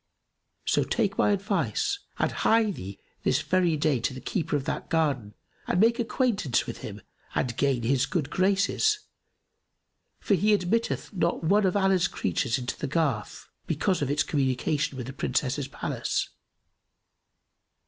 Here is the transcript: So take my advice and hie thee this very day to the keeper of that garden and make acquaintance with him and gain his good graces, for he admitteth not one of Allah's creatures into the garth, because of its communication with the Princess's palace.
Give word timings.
So 0.65 0.83
take 0.83 1.15
my 1.19 1.29
advice 1.31 1.99
and 2.17 2.31
hie 2.31 2.71
thee 2.71 2.97
this 3.21 3.43
very 3.43 3.77
day 3.77 3.99
to 3.99 4.15
the 4.15 4.19
keeper 4.19 4.55
of 4.55 4.65
that 4.65 4.89
garden 4.89 5.35
and 5.67 5.79
make 5.79 5.99
acquaintance 5.99 6.65
with 6.65 6.79
him 6.79 7.03
and 7.35 7.55
gain 7.55 7.83
his 7.83 8.07
good 8.07 8.31
graces, 8.31 9.01
for 10.19 10.33
he 10.33 10.55
admitteth 10.57 11.13
not 11.13 11.43
one 11.43 11.67
of 11.67 11.77
Allah's 11.77 12.07
creatures 12.07 12.57
into 12.57 12.75
the 12.79 12.87
garth, 12.87 13.47
because 13.67 14.01
of 14.01 14.09
its 14.09 14.23
communication 14.23 14.97
with 14.97 15.05
the 15.05 15.13
Princess's 15.13 15.67
palace. 15.67 16.29